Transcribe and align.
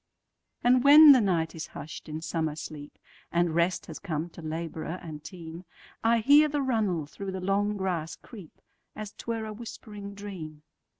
And 0.63 0.83
when 0.83 1.11
the 1.11 1.21
night 1.21 1.53
is 1.53 1.67
hush'd 1.77 2.09
in 2.09 2.21
summer 2.23 2.55
sleep, 2.55 2.97
And 3.31 3.53
rest 3.53 3.85
has 3.85 3.99
come 3.99 4.31
to 4.31 4.41
laborer 4.41 4.97
and 4.99 5.23
team,I 5.23 6.21
hear 6.21 6.47
the 6.47 6.63
runnel 6.63 7.05
through 7.05 7.31
the 7.33 7.39
long 7.39 7.77
grass 7.77 8.15
creep, 8.15 8.61
As 8.95 9.11
't 9.11 9.25
were 9.27 9.45
a 9.45 9.53
whispering 9.53 10.15
dream. 10.15 10.63